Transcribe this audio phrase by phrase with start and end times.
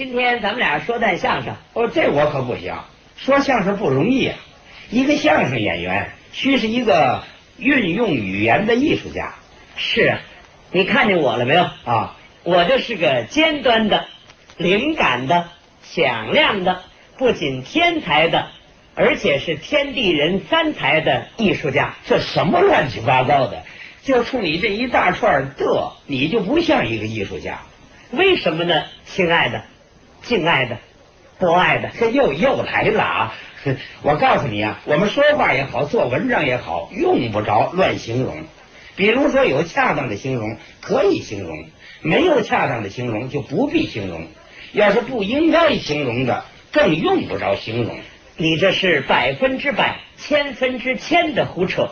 [0.00, 1.54] 今天咱们俩说段相声。
[1.74, 2.74] 哦，这我可不行。
[3.18, 4.38] 说相声不容易啊，
[4.88, 7.22] 一个相声演员须是一个
[7.58, 9.34] 运用语言的艺术家。
[9.76, 10.20] 是啊，
[10.72, 11.64] 你看见我了没有？
[11.84, 14.06] 啊，我就是个尖端的、
[14.56, 15.50] 灵感的、
[15.82, 16.80] 响亮的，
[17.18, 18.46] 不仅天才的，
[18.94, 21.94] 而且是天地人三才的艺术家。
[22.06, 23.64] 这什么乱七八糟的？
[24.02, 27.60] 就冲你这一大串的，你就不像一个艺术家。
[28.12, 28.84] 为什么呢？
[29.04, 29.62] 亲爱的，
[30.22, 30.78] 敬爱的，
[31.38, 33.34] 博爱的，这 又又来了啊！
[34.02, 38.44] 我告诉你啊，我们说话也好，做文章也好，用不着乱形容。
[38.96, 41.64] 比如说，有恰当的形容可以形容，
[42.02, 44.26] 没有恰当的形容就不必形容。
[44.72, 47.98] 要是不应该形容的，更用不着形容。
[48.36, 51.90] 你这是百分之百、千分之千的胡扯。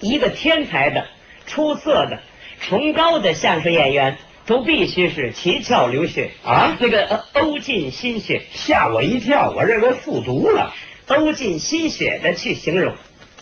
[0.00, 1.06] 一个天才的、
[1.46, 2.20] 出色的、
[2.60, 6.76] 崇高的相声演员，都必须是七窍流血啊！
[6.80, 10.72] 那个呕尽心血，吓我一跳，我认为复读了。
[11.08, 12.94] 呕尽心血的去形容，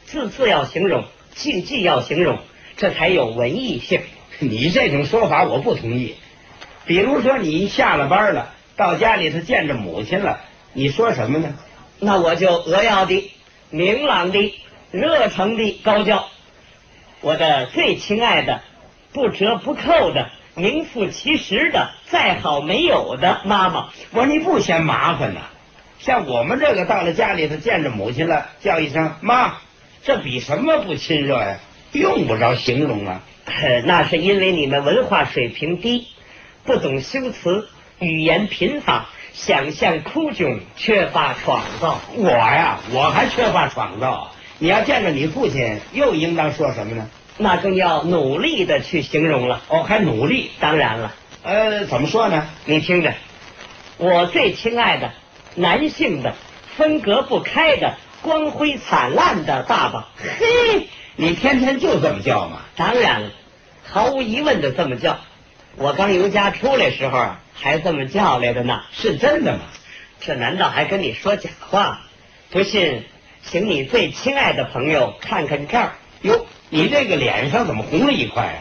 [0.06, 2.38] 字字要形容，句句要形容，
[2.77, 4.00] 这才有文艺性。
[4.38, 6.16] 你这种说法我不同意。
[6.86, 10.41] 比如说，你下了班了，到家里头见着母亲了，
[10.72, 11.55] 你说什么呢？
[12.00, 13.30] 那我就扼要的、
[13.70, 14.55] 明朗的、
[14.91, 16.28] 热诚的高叫。
[17.20, 18.60] 我的最亲爱的、
[19.12, 25.41] 不折不扣的、名副其实的、再好没有的妈妈，我说你不嫌麻烦呐？
[25.98, 29.55] 像我们这个到了家里头见着母亲了，叫一声妈，
[30.02, 31.58] 这比什么不亲热呀？
[31.92, 33.22] 用不着形容啊。
[33.84, 36.08] 那是因为你们文化水平低，
[36.64, 42.00] 不懂修辞，语言贫乏，想象枯窘，缺乏创造。
[42.16, 44.30] 我呀，我还缺乏创造。
[44.58, 47.08] 你要见着你父亲，又应当说什么呢？
[47.36, 49.62] 那更要努力的去形容了。
[49.68, 50.50] 哦，还努力？
[50.60, 51.14] 当然了。
[51.42, 52.46] 呃，怎么说呢？
[52.64, 53.12] 你听着，
[53.98, 55.12] 我最亲爱的
[55.54, 56.34] 男性的
[56.76, 60.08] 分隔不开的光辉灿烂的爸爸。
[60.16, 62.60] 嘿，你天天就这么叫吗？
[62.76, 63.31] 当然了，
[63.84, 65.19] 毫无疑问的这么叫。
[65.76, 68.80] 我刚由家出来时候啊，还这么叫来的呢。
[68.92, 69.60] 是真的吗？
[70.20, 72.00] 这难道还跟你说假话？
[72.50, 73.04] 不信。
[73.47, 75.92] 请你最亲爱的朋友看看这儿
[76.22, 78.58] 哟，你这个脸上怎么红了一块啊？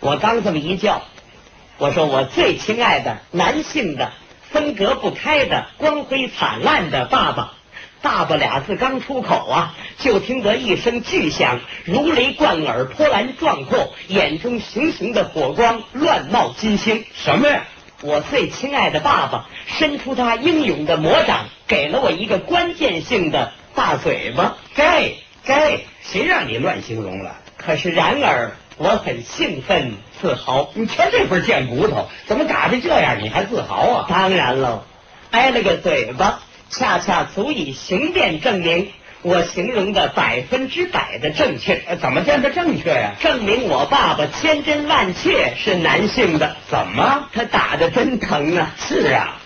[0.00, 1.00] 我刚这么一叫，
[1.78, 4.10] 我说我最亲爱的男性的
[4.50, 7.52] 分隔不开的光辉灿烂的爸爸，
[8.00, 17.04] 爸爸俩字刚出口啊，就听得一声巨响，如雷贯耳，波澜壮阔，眼中熊熊的火光乱冒金星。
[17.14, 17.62] 什么呀？
[18.02, 23.52] 我最亲爱的爸爸伸出他英勇的魔掌，给了我一个关键性的。
[23.74, 25.12] 大嘴巴，该
[25.44, 27.36] 该，谁让你乱形容了？
[27.64, 30.70] 可是然而，我很兴奋自豪。
[30.74, 33.18] 你瞧这份贱骨头，怎么打的这样？
[33.22, 34.06] 你还自豪啊？
[34.08, 34.82] 当然喽，
[35.30, 38.90] 挨了个嘴巴，恰恰足以雄辩证明
[39.22, 41.80] 我形容的百分之百的正确。
[42.00, 43.12] 怎么见得正确呀？
[43.20, 46.56] 证明我爸爸千真万确是男性的。
[46.68, 47.28] 怎么？
[47.32, 48.72] 他打的真疼啊！
[48.76, 49.38] 是啊。